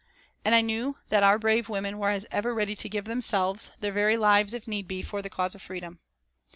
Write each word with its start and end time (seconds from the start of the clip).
And 0.43 0.55
I 0.55 0.61
knew 0.61 0.97
that 1.09 1.21
our 1.21 1.37
brave 1.37 1.69
women 1.69 1.99
were 1.99 2.09
as 2.09 2.25
ever 2.31 2.55
ready 2.55 2.75
to 2.75 2.89
give 2.89 3.05
themselves, 3.05 3.69
their 3.81 3.91
very 3.93 4.17
lives, 4.17 4.55
if 4.55 4.67
need 4.67 4.87
be, 4.87 5.03
for 5.03 5.21
the 5.21 5.29
cause 5.29 5.53
of 5.53 5.61
freedom. 5.61 5.99